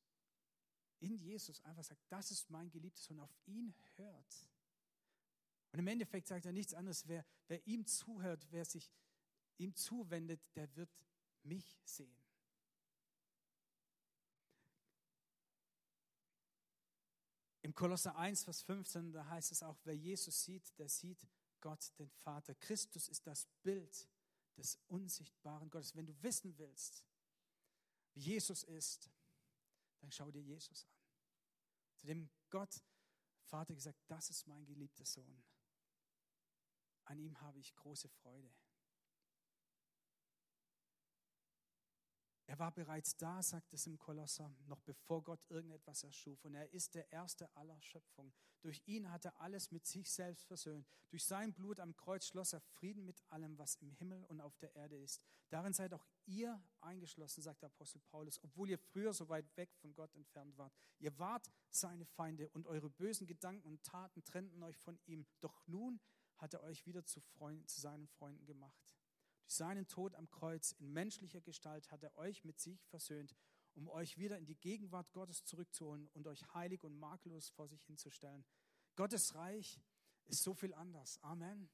[0.99, 4.49] in Jesus einfach sagt, das ist mein Geliebtes und auf ihn hört.
[5.71, 8.91] Und im Endeffekt sagt er nichts anderes, wer, wer ihm zuhört, wer sich
[9.57, 10.89] ihm zuwendet, der wird
[11.43, 12.26] mich sehen.
[17.67, 21.27] Im Kolosser 1, Vers 15, da heißt es auch, wer Jesus sieht, der sieht
[21.59, 22.55] Gott, den Vater.
[22.55, 24.07] Christus ist das Bild
[24.55, 25.93] des unsichtbaren Gottes.
[25.93, 27.03] Wenn du wissen willst,
[28.13, 29.11] wie Jesus ist,
[29.99, 30.95] dann schau dir Jesus an.
[31.97, 32.81] Zu dem Gott,
[33.41, 35.43] Vater, gesagt, das ist mein geliebter Sohn.
[37.03, 38.49] An ihm habe ich große Freude.
[42.57, 46.43] Er war bereits da, sagt es im Kolosser, noch bevor Gott irgendetwas erschuf.
[46.43, 48.33] Und er ist der Erste aller Schöpfung.
[48.61, 50.87] Durch ihn hat er alles mit sich selbst versöhnt.
[51.11, 54.57] Durch sein Blut am Kreuz schloss er Frieden mit allem, was im Himmel und auf
[54.57, 55.21] der Erde ist.
[55.49, 59.71] Darin seid auch ihr eingeschlossen, sagt der Apostel Paulus, obwohl ihr früher so weit weg
[59.75, 60.73] von Gott entfernt wart.
[60.97, 65.27] Ihr wart seine Feinde und eure bösen Gedanken und Taten trennten euch von ihm.
[65.41, 65.99] Doch nun
[66.37, 68.96] hat er euch wieder zu, Freund, zu seinen Freunden gemacht.
[69.47, 73.33] Durch seinen Tod am Kreuz in menschlicher Gestalt hat er euch mit sich versöhnt,
[73.75, 77.81] um euch wieder in die Gegenwart Gottes zurückzuholen und euch heilig und makellos vor sich
[77.85, 78.43] hinzustellen.
[78.97, 79.79] Gottes Reich
[80.25, 81.17] ist so viel anders.
[81.23, 81.69] Amen.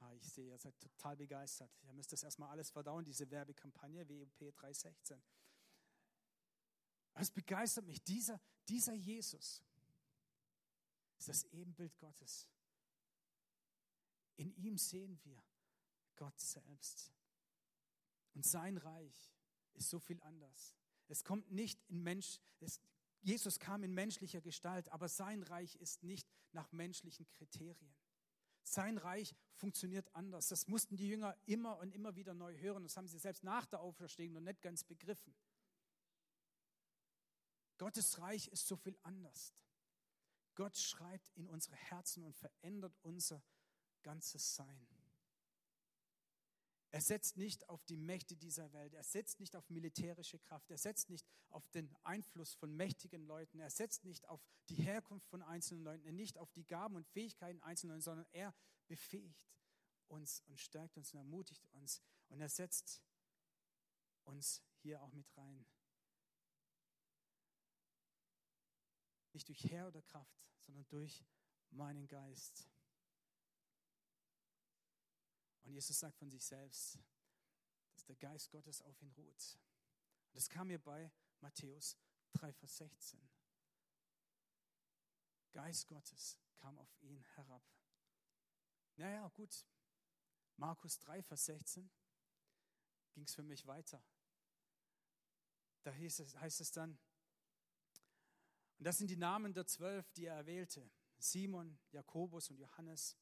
[0.00, 1.70] Ah, ich sehe, ihr seid total begeistert.
[1.84, 5.22] Ihr müsst das erstmal alles verdauen, diese Werbekampagne WUP 316.
[7.14, 9.62] Es begeistert mich, dieser, dieser Jesus
[11.18, 12.48] ist das Ebenbild Gottes.
[14.34, 15.40] In ihm sehen wir
[16.18, 17.12] Gott selbst.
[18.34, 19.32] Und sein Reich
[19.74, 20.76] ist so viel anders.
[21.06, 22.80] Es kommt nicht in Mensch, es,
[23.22, 27.96] Jesus kam in menschlicher Gestalt, aber sein Reich ist nicht nach menschlichen Kriterien.
[28.64, 30.48] Sein Reich funktioniert anders.
[30.48, 32.82] Das mussten die Jünger immer und immer wieder neu hören.
[32.82, 35.34] Das haben sie selbst nach der Auferstehung noch nicht ganz begriffen.
[37.78, 39.54] Gottes Reich ist so viel anders.
[40.54, 43.42] Gott schreibt in unsere Herzen und verändert unser
[44.02, 44.97] ganzes Sein.
[46.90, 50.78] Er setzt nicht auf die Mächte dieser Welt, er setzt nicht auf militärische Kraft, er
[50.78, 55.42] setzt nicht auf den Einfluss von mächtigen Leuten, er setzt nicht auf die Herkunft von
[55.42, 58.54] einzelnen Leuten, nicht auf die Gaben und Fähigkeiten einzelner Leute, sondern er
[58.86, 59.52] befähigt
[60.08, 62.00] uns und stärkt uns und ermutigt uns.
[62.28, 63.02] Und er setzt
[64.24, 65.66] uns hier auch mit rein.
[69.34, 71.22] Nicht durch Herr oder Kraft, sondern durch
[71.70, 72.66] meinen Geist.
[75.68, 76.98] Und Jesus sagt von sich selbst,
[77.92, 79.58] dass der Geist Gottes auf ihn ruht.
[80.28, 81.98] Und das kam mir bei Matthäus
[82.32, 83.20] 3, Vers 16.
[85.52, 87.62] Geist Gottes kam auf ihn herab.
[88.96, 89.66] Naja, gut.
[90.56, 91.90] Markus 3, Vers 16
[93.12, 94.02] ging es für mich weiter.
[95.82, 96.98] Da es, heißt es dann,
[98.78, 100.90] und das sind die Namen der zwölf, die er erwählte.
[101.18, 103.18] Simon, Jakobus und Johannes,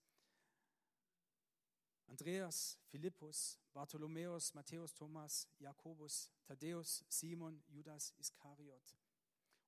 [2.06, 8.96] Andreas, Philippus, Bartholomäus, Matthäus, Thomas, Jakobus, Thaddäus, Simon, Judas, Iskariot.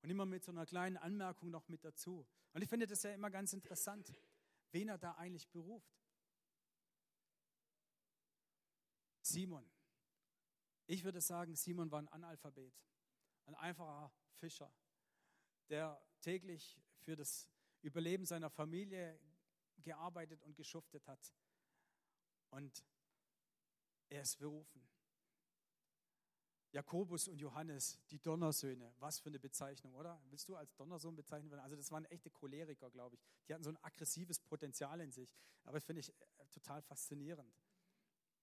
[0.03, 2.27] Und immer mit so einer kleinen Anmerkung noch mit dazu.
[2.53, 4.13] Und ich finde das ja immer ganz interessant,
[4.71, 5.99] wen er da eigentlich beruft.
[9.23, 9.69] Simon.
[10.87, 12.73] Ich würde sagen, Simon war ein Analphabet,
[13.45, 14.73] ein einfacher Fischer,
[15.69, 17.47] der täglich für das
[17.83, 19.21] Überleben seiner Familie
[19.83, 21.33] gearbeitet und geschuftet hat.
[22.51, 22.85] Und
[24.09, 24.89] er ist berufen.
[26.73, 30.21] Jakobus und Johannes, die Donnersöhne, was für eine Bezeichnung, oder?
[30.29, 31.63] Willst du als Donnersohn bezeichnet werden?
[31.63, 33.23] Also das waren echte Choleriker, glaube ich.
[33.47, 35.35] Die hatten so ein aggressives Potenzial in sich.
[35.65, 37.59] Aber das finde ich äh, total faszinierend.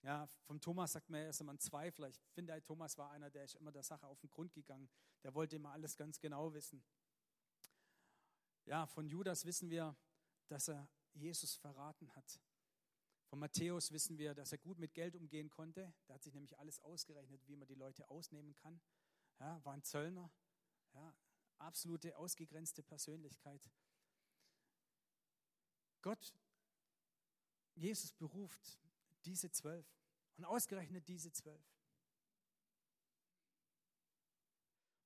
[0.02, 2.10] Ja, vom Thomas sagt man, er ist immer ein Zweifler.
[2.10, 4.90] Ich finde, Thomas war einer, der ist immer der Sache auf den Grund gegangen.
[5.24, 6.84] Der wollte immer alles ganz genau wissen.
[8.66, 9.96] Ja, von Judas wissen wir,
[10.48, 12.40] dass er Jesus verraten hat.
[13.28, 15.94] Von Matthäus wissen wir, dass er gut mit Geld umgehen konnte.
[16.08, 18.80] Der hat sich nämlich alles ausgerechnet, wie man die Leute ausnehmen kann.
[19.40, 20.32] Ja, war ein Zöllner,
[20.94, 21.16] ja,
[21.58, 23.70] absolute ausgegrenzte Persönlichkeit.
[26.02, 26.34] Gott,
[27.74, 28.80] Jesus beruft
[29.26, 29.86] diese zwölf
[30.38, 31.66] und ausgerechnet diese zwölf.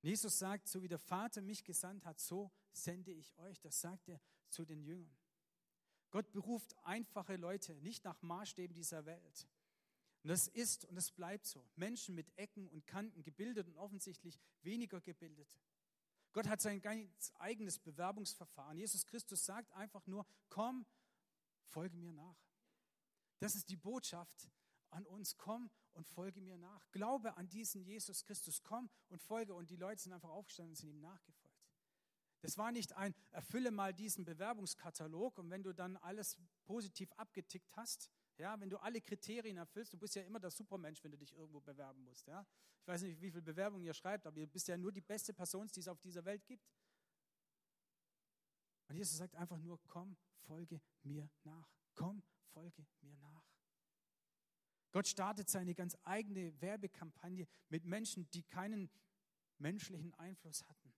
[0.01, 3.59] Jesus sagt, so wie der Vater mich gesandt hat, so sende ich euch.
[3.59, 5.18] Das sagt er zu den Jüngern.
[6.11, 9.47] Gott beruft einfache Leute, nicht nach Maßstäben dieser Welt.
[10.23, 11.65] Und das ist und das bleibt so.
[11.75, 15.57] Menschen mit Ecken und Kanten, gebildet und offensichtlich weniger gebildet.
[16.33, 18.77] Gott hat sein ganz eigenes Bewerbungsverfahren.
[18.77, 20.85] Jesus Christus sagt einfach nur, komm,
[21.63, 22.37] folge mir nach.
[23.39, 24.49] Das ist die Botschaft
[24.89, 26.91] an uns, komm und folge mir nach.
[26.91, 29.53] Glaube an diesen Jesus Christus, komm und folge.
[29.53, 31.48] Und die Leute sind einfach aufgestanden und sind ihm nachgefolgt.
[32.41, 37.75] Das war nicht ein, erfülle mal diesen Bewerbungskatalog und wenn du dann alles positiv abgetickt
[37.75, 41.17] hast, ja, wenn du alle Kriterien erfüllst, du bist ja immer der Supermensch, wenn du
[41.17, 42.27] dich irgendwo bewerben musst.
[42.27, 42.45] Ja.
[42.81, 45.33] Ich weiß nicht, wie viele Bewerbungen ihr schreibt, aber ihr bist ja nur die beste
[45.33, 46.65] Person, die es auf dieser Welt gibt.
[48.87, 50.15] Und Jesus sagt einfach nur, komm,
[50.47, 51.69] folge mir nach.
[51.93, 52.23] Komm,
[52.53, 53.43] folge mir nach.
[54.91, 58.89] Gott startet seine ganz eigene Werbekampagne mit Menschen, die keinen
[59.57, 60.88] menschlichen Einfluss hatten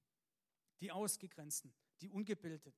[0.81, 2.73] die Ausgegrenzten, die Ungebildeten,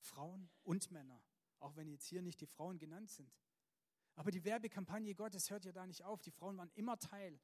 [0.00, 1.22] Frauen und Männer,
[1.60, 3.32] auch wenn jetzt hier nicht die Frauen genannt sind.
[4.16, 6.20] Aber die Werbekampagne Gottes hört ja da nicht auf.
[6.22, 7.40] Die Frauen waren immer Teil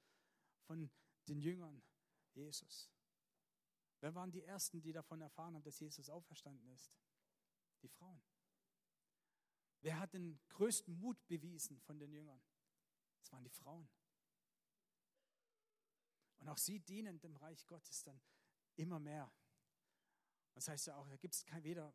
[0.62, 0.90] von
[1.28, 1.82] den Jüngern
[2.32, 2.90] Jesus.
[4.00, 6.90] Wer waren die Ersten, die davon erfahren haben, dass Jesus auferstanden ist?
[7.82, 8.22] Die Frauen.
[9.80, 12.40] Wer hat den größten Mut bewiesen von den Jüngern?
[13.20, 13.88] Das waren die Frauen.
[16.38, 18.20] Und auch sie dienen dem Reich Gottes dann
[18.76, 19.32] immer mehr.
[20.54, 21.94] Das heißt ja auch, da gibt es weder,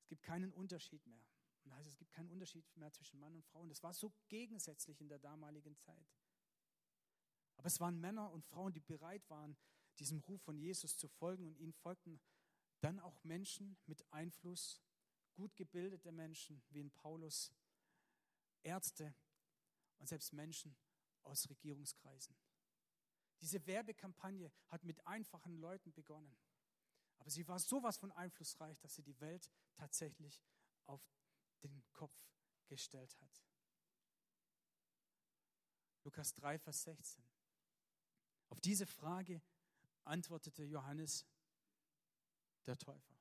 [0.00, 1.22] es gibt keinen Unterschied mehr.
[1.62, 3.60] Und das heißt, es gibt keinen Unterschied mehr zwischen Mann und Frau.
[3.60, 6.10] Und das war so gegensätzlich in der damaligen Zeit.
[7.56, 9.56] Aber es waren Männer und Frauen, die bereit waren,
[9.98, 11.46] diesem Ruf von Jesus zu folgen.
[11.46, 12.20] Und ihnen folgten
[12.80, 14.80] dann auch Menschen mit Einfluss,
[15.34, 17.52] gut gebildete Menschen wie in Paulus,
[18.62, 19.14] Ärzte
[19.98, 20.74] und selbst Menschen
[21.22, 22.34] aus Regierungskreisen
[23.40, 26.36] Diese Werbekampagne hat mit einfachen Leuten begonnen.
[27.18, 30.42] Aber sie war sowas von einflussreich, dass sie die Welt tatsächlich
[30.86, 31.02] auf
[31.62, 32.16] den Kopf
[32.66, 33.44] gestellt hat.
[36.04, 37.22] Lukas 3, Vers 16.
[38.48, 39.42] Auf diese Frage
[40.04, 41.26] antwortete Johannes
[42.66, 43.16] der Täufer.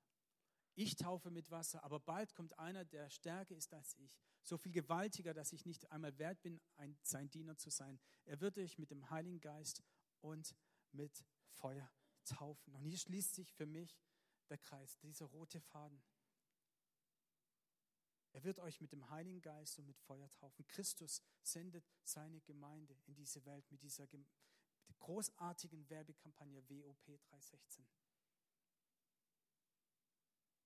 [0.75, 4.71] Ich taufe mit Wasser, aber bald kommt einer, der stärker ist als ich, so viel
[4.71, 7.99] gewaltiger, dass ich nicht einmal wert bin, ein, sein Diener zu sein.
[8.23, 9.84] Er wird euch mit dem Heiligen Geist
[10.21, 10.55] und
[10.91, 11.91] mit Feuer
[12.25, 12.73] taufen.
[12.75, 13.99] Und hier schließt sich für mich
[14.49, 16.01] der Kreis, dieser rote Faden.
[18.32, 20.65] Er wird euch mit dem Heiligen Geist und mit Feuer taufen.
[20.67, 24.08] Christus sendet seine Gemeinde in diese Welt mit dieser
[24.99, 27.88] großartigen Werbekampagne WOP 316.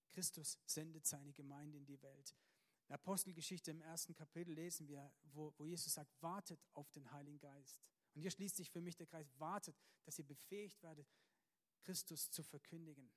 [0.09, 2.35] Christus sendet seine Gemeinde in die Welt.
[2.83, 7.09] In der Apostelgeschichte im ersten Kapitel lesen wir, wo, wo Jesus sagt, wartet auf den
[7.11, 7.81] Heiligen Geist.
[8.13, 11.07] Und hier schließt sich für mich der Kreis, wartet, dass ihr befähigt werdet,
[11.81, 13.11] Christus zu verkündigen.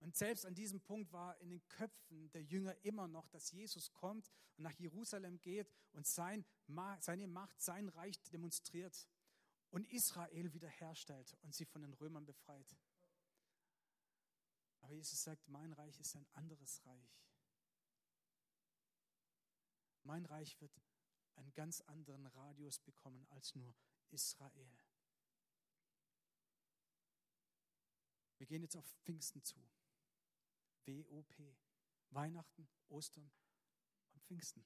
[0.00, 3.92] Und selbst an diesem Punkt war in den Köpfen der Jünger immer noch, dass Jesus
[3.92, 6.44] kommt und nach Jerusalem geht und sein,
[7.00, 9.08] seine Macht, sein Reich demonstriert
[9.70, 12.76] und Israel wiederherstellt und sie von den Römern befreit.
[14.80, 17.22] Aber Jesus sagt, mein Reich ist ein anderes Reich.
[20.04, 20.72] Mein Reich wird
[21.36, 23.74] einen ganz anderen Radius bekommen als nur
[24.10, 24.70] Israel.
[28.38, 29.58] Wir gehen jetzt auf Pfingsten zu.
[30.86, 31.34] WOP.
[32.10, 33.28] Weihnachten, Ostern
[34.12, 34.64] und Pfingsten.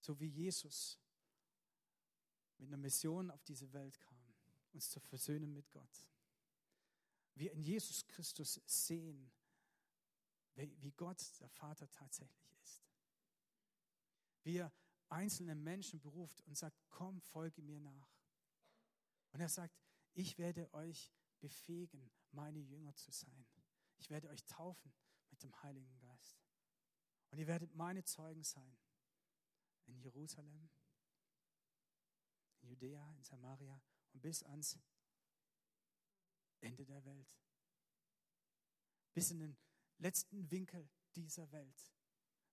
[0.00, 0.98] So wie Jesus
[2.58, 4.34] mit einer Mission auf diese Welt kam,
[4.72, 6.12] uns zu versöhnen mit Gott
[7.34, 9.30] wir in Jesus Christus sehen,
[10.54, 12.81] wie Gott, der Vater, tatsächlich ist.
[14.44, 14.72] Wie er
[15.08, 18.10] einzelne Menschen beruft und sagt, komm, folge mir nach.
[19.32, 19.78] Und er sagt,
[20.14, 23.46] ich werde euch befähigen, meine Jünger zu sein.
[23.98, 24.92] Ich werde euch taufen
[25.30, 26.42] mit dem Heiligen Geist.
[27.30, 28.76] Und ihr werdet meine Zeugen sein.
[29.86, 30.70] In Jerusalem,
[32.60, 33.80] in Judäa, in Samaria
[34.12, 34.78] und bis ans
[36.60, 37.36] Ende der Welt.
[39.12, 39.56] Bis in den
[39.98, 41.92] letzten Winkel dieser Welt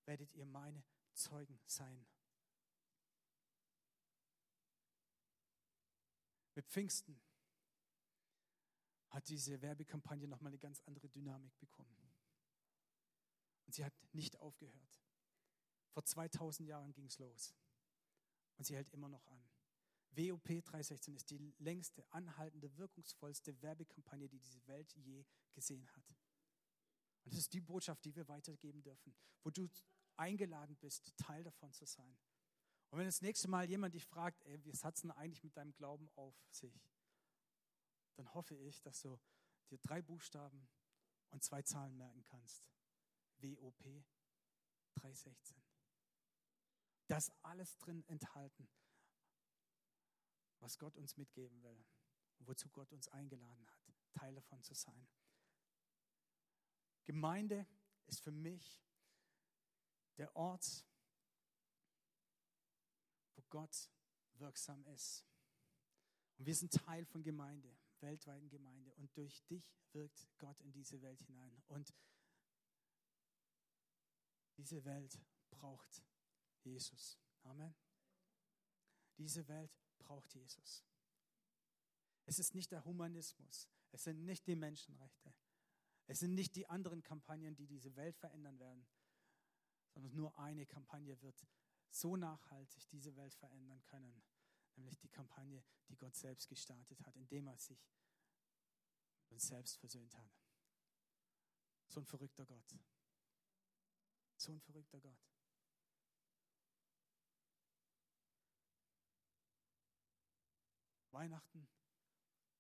[0.05, 2.05] werdet ihr meine Zeugen sein.
[6.55, 7.19] Mit Pfingsten
[9.09, 11.95] hat diese Werbekampagne nochmal eine ganz andere Dynamik bekommen.
[13.65, 15.01] Und sie hat nicht aufgehört.
[15.91, 17.55] Vor 2000 Jahren ging es los.
[18.57, 19.49] Und sie hält immer noch an.
[20.11, 26.03] WOP 316 ist die längste, anhaltende, wirkungsvollste Werbekampagne, die diese Welt je gesehen hat.
[27.23, 29.69] Und das ist die Botschaft, die wir weitergeben dürfen, wo du
[30.19, 32.17] eingeladen bist, Teil davon zu sein.
[32.89, 35.55] Und wenn das nächste Mal jemand dich fragt, ey, wie hat es denn eigentlich mit
[35.55, 36.89] deinem Glauben auf sich?
[38.15, 39.19] Dann hoffe ich, dass du
[39.69, 40.67] dir drei Buchstaben
[41.29, 42.63] und zwei Zahlen merken kannst.
[43.37, 43.83] WOP
[44.95, 45.61] 316.
[47.07, 48.67] Das alles drin enthalten
[50.61, 51.85] was Gott uns mitgeben will
[52.37, 55.07] und wozu Gott uns eingeladen hat, Teil davon zu sein.
[57.05, 57.65] Gemeinde
[58.07, 58.81] ist für mich
[60.19, 60.85] der Ort,
[63.35, 63.89] wo Gott
[64.35, 65.25] wirksam ist.
[66.37, 68.93] Und wir sind Teil von Gemeinde, weltweiten Gemeinde.
[68.95, 71.61] Und durch dich wirkt Gott in diese Welt hinein.
[71.67, 71.93] Und
[74.57, 76.03] diese Welt braucht
[76.63, 77.17] Jesus.
[77.43, 77.73] Amen.
[79.17, 80.85] Diese Welt braucht Jesus.
[82.25, 85.33] Es ist nicht der Humanismus, es sind nicht die Menschenrechte,
[86.05, 88.85] es sind nicht die anderen Kampagnen, die diese Welt verändern werden,
[89.99, 91.45] sondern nur eine Kampagne wird
[91.89, 94.23] so nachhaltig diese Welt verändern können,
[94.77, 97.91] nämlich die Kampagne, die Gott selbst gestartet hat, indem er sich
[99.19, 100.31] mit uns selbst versöhnt hat.
[101.87, 102.79] So ein verrückter Gott.
[104.37, 105.19] So ein verrückter Gott.
[111.11, 111.67] Weihnachten,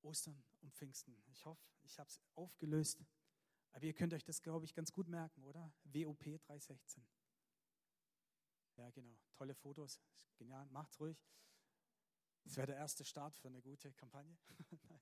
[0.01, 1.23] Ostern und Pfingsten.
[1.27, 3.01] Ich hoffe, ich habe es aufgelöst.
[3.71, 5.71] Aber ihr könnt euch das, glaube ich, ganz gut merken, oder?
[5.85, 7.07] WOP 316.
[8.79, 9.19] Ja, genau.
[9.33, 9.99] Tolle Fotos.
[10.37, 10.65] Genial.
[10.69, 11.17] Macht's ruhig.
[12.43, 14.37] Das wäre der erste Start für eine gute Kampagne.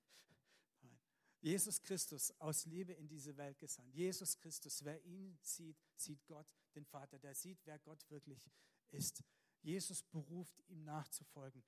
[0.81, 0.99] Nein.
[1.41, 3.93] Jesus Christus aus Liebe in diese Welt gesandt.
[3.93, 7.19] Jesus Christus, wer ihn sieht, sieht Gott, den Vater.
[7.19, 8.49] Der sieht, wer Gott wirklich
[8.89, 9.23] ist.
[9.61, 11.63] Jesus beruft, ihm nachzufolgen.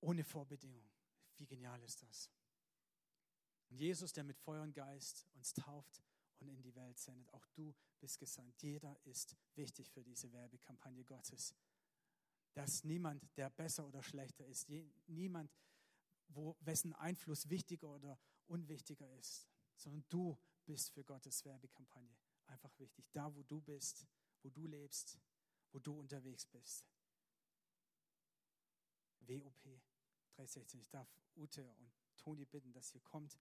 [0.00, 0.90] Ohne Vorbedingung.
[1.36, 2.30] Wie genial ist das?
[3.68, 6.02] Und Jesus, der mit Feuer und Geist uns tauft
[6.40, 8.62] und in die Welt sendet, auch du bist gesandt.
[8.62, 11.54] Jeder ist wichtig für diese Werbekampagne Gottes.
[12.54, 14.70] dass niemand, der besser oder schlechter ist,
[15.06, 15.52] niemand,
[16.28, 22.16] wo, wessen Einfluss wichtiger oder unwichtiger ist, sondern du bist für Gottes Werbekampagne
[22.46, 23.06] einfach wichtig.
[23.12, 24.06] Da, wo du bist,
[24.42, 25.18] wo du lebst,
[25.72, 26.86] wo du unterwegs bist.
[29.20, 29.62] WOP
[30.36, 30.80] 316.
[30.80, 33.38] Ich darf Ute und Toni bitten, dass ihr kommt.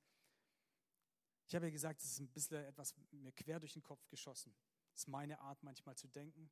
[1.47, 4.55] Ich habe ja gesagt, es ist ein bisschen etwas mir quer durch den Kopf geschossen.
[4.91, 6.49] Das ist meine Art, manchmal zu denken.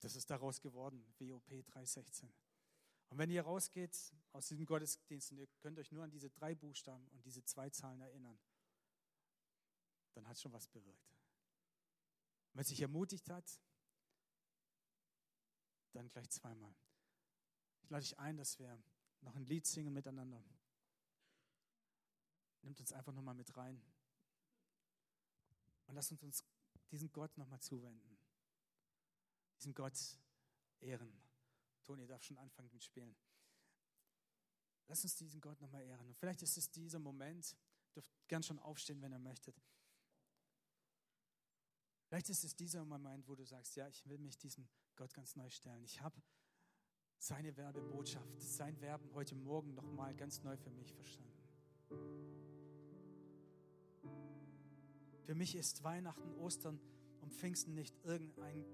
[0.00, 2.32] Das ist daraus geworden, WOP 316.
[3.10, 6.54] Und wenn ihr rausgeht aus diesem Gottesdienst und ihr könnt euch nur an diese drei
[6.54, 8.38] Buchstaben und diese zwei Zahlen erinnern,
[10.14, 11.14] dann hat es schon was bewirkt.
[12.52, 13.60] Wenn es sich ermutigt hat,
[15.92, 16.74] dann gleich zweimal.
[17.82, 18.80] Ich lade dich ein, dass wir
[19.22, 20.42] noch ein Lied singen miteinander.
[22.62, 23.82] Nimmt uns einfach nochmal mit rein.
[25.86, 26.44] Und lasst uns uns
[26.90, 28.18] diesen Gott nochmal zuwenden.
[29.58, 29.94] Diesen Gott
[30.80, 31.12] ehren.
[31.84, 33.16] Toni darf schon anfangen mit Spielen.
[34.86, 36.06] Lass uns diesen Gott nochmal ehren.
[36.08, 37.56] Und vielleicht ist es dieser Moment,
[37.88, 39.60] ihr dürft gern schon aufstehen, wenn ihr möchtet.
[42.08, 45.36] Vielleicht ist es dieser Moment, wo du sagst, ja, ich will mich diesem Gott ganz
[45.36, 45.84] neu stellen.
[45.84, 46.20] Ich habe
[47.18, 52.39] seine Werbebotschaft, sein Werben heute Morgen nochmal ganz neu für mich verstanden.
[55.30, 56.80] Für mich ist Weihnachten, Ostern
[57.20, 58.66] und Pfingsten nicht irgendein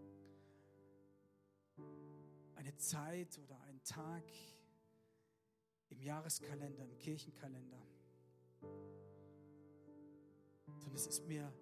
[2.55, 4.25] eine Zeit oder ein Tag
[5.91, 7.87] im Jahreskalender, im Kirchenkalender,
[10.65, 11.53] sondern es ist mir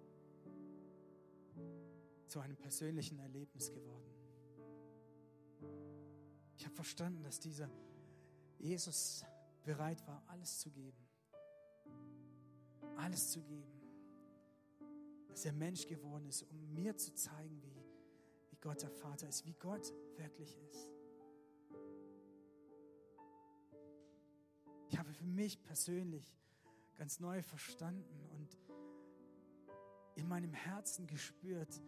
[2.27, 4.13] zu einem persönlichen Erlebnis geworden.
[6.57, 7.69] Ich habe verstanden, dass dieser
[8.59, 9.25] Jesus
[9.65, 11.05] bereit war, alles zu geben.
[12.95, 13.74] Alles zu geben.
[15.35, 17.83] Dass er Mensch geworden ist, um mir zu zeigen, wie,
[18.51, 20.89] wie Gott der Vater ist, wie Gott wirklich ist.
[24.87, 26.39] Ich habe für mich persönlich
[26.95, 28.57] ganz neu verstanden und
[30.15, 31.81] in meinem Herzen gespürt,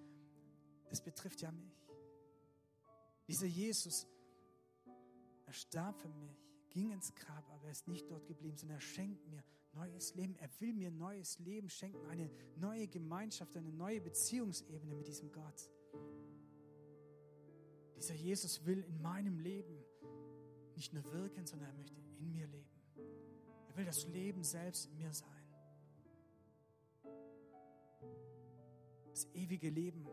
[0.89, 1.87] das betrifft ja mich.
[3.29, 4.07] Dieser Jesus,
[5.45, 6.37] er starb für mich,
[6.69, 9.41] ging ins Grab, aber er ist nicht dort geblieben, sondern er schenkt mir
[9.77, 10.35] neues Leben.
[10.35, 15.69] Er will mir neues Leben schenken, eine neue Gemeinschaft, eine neue Beziehungsebene mit diesem Gott.
[17.95, 19.83] Dieser Jesus will in meinem Leben
[20.75, 22.69] nicht nur wirken, sondern er möchte in mir leben.
[23.69, 25.29] Er will das Leben selbst in mir sein.
[29.09, 30.07] Das ewige Leben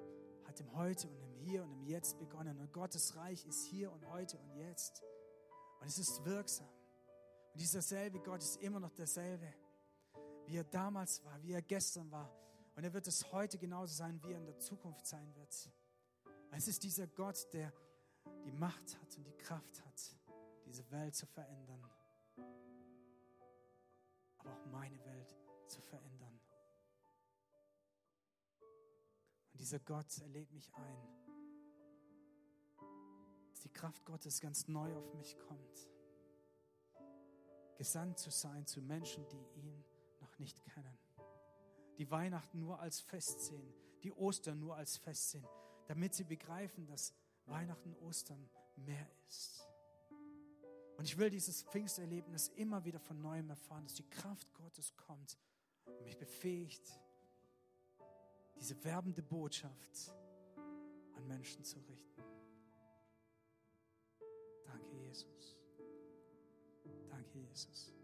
[0.44, 2.58] hat im Heute und im Hier und im Jetzt begonnen.
[2.58, 5.02] Und Gottes Reich ist hier und heute und jetzt.
[5.80, 6.68] Und es ist wirksam.
[7.54, 9.54] Und dieser selbe Gott ist immer noch derselbe,
[10.46, 12.28] wie er damals war, wie er gestern war.
[12.74, 15.70] Und er wird es heute genauso sein, wie er in der Zukunft sein wird.
[16.50, 17.72] Es ist dieser Gott, der
[18.44, 20.16] die Macht hat und die Kraft hat,
[20.66, 21.88] diese Welt zu verändern.
[24.38, 25.36] Aber auch meine Welt
[25.68, 26.40] zu verändern.
[29.52, 31.08] Und dieser Gott erlebt mich ein,
[33.50, 35.93] dass die Kraft Gottes ganz neu auf mich kommt.
[37.76, 39.84] Gesandt zu sein zu Menschen, die ihn
[40.20, 40.98] noch nicht kennen.
[41.98, 43.72] Die Weihnachten nur als Fest sehen,
[44.02, 45.46] die Ostern nur als Fest sehen,
[45.86, 47.14] damit sie begreifen, dass
[47.46, 49.68] Weihnachten, Ostern mehr ist.
[50.96, 55.38] Und ich will dieses Pfingsterlebnis immer wieder von neuem erfahren, dass die Kraft Gottes kommt
[55.84, 57.00] und mich befähigt,
[58.56, 60.12] diese werbende Botschaft
[61.16, 62.33] an Menschen zu richten.
[67.32, 67.94] Danke, Jesus.